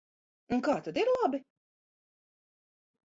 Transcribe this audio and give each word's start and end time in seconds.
Un 0.55 0.63
kā 0.67 0.77
tad 0.87 0.97
ir 1.03 1.11
labi? 1.17 1.41